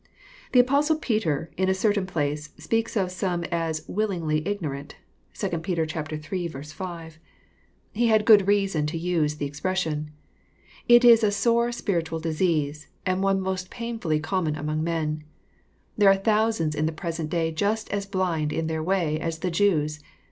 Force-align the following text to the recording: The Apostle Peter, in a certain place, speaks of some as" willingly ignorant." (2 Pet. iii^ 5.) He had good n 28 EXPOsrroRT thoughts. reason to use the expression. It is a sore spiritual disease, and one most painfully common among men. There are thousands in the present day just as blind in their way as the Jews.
The 0.53 0.59
Apostle 0.59 0.95
Peter, 0.95 1.51
in 1.57 1.69
a 1.69 1.75
certain 1.75 2.07
place, 2.07 2.49
speaks 2.57 2.97
of 2.97 3.11
some 3.11 3.43
as" 3.51 3.87
willingly 3.97 4.41
ignorant." 4.47 4.95
(2 5.35 5.49
Pet. 5.59 5.77
iii^ 5.77 6.71
5.) 6.73 7.19
He 7.93 8.07
had 8.07 8.25
good 8.25 8.39
n 8.39 8.45
28 8.45 8.47
EXPOsrroRT 8.47 8.47
thoughts. 8.47 8.47
reason 8.47 8.85
to 8.87 8.97
use 8.97 9.35
the 9.35 9.45
expression. 9.45 10.09
It 10.87 11.05
is 11.05 11.23
a 11.23 11.29
sore 11.29 11.71
spiritual 11.71 12.19
disease, 12.19 12.87
and 13.05 13.21
one 13.21 13.39
most 13.41 13.69
painfully 13.69 14.19
common 14.19 14.55
among 14.55 14.83
men. 14.83 15.23
There 15.95 16.09
are 16.09 16.15
thousands 16.17 16.73
in 16.73 16.87
the 16.87 16.91
present 16.91 17.29
day 17.29 17.51
just 17.51 17.87
as 17.91 18.07
blind 18.07 18.51
in 18.51 18.65
their 18.65 18.81
way 18.81 19.19
as 19.19 19.37
the 19.37 19.51
Jews. 19.51 19.99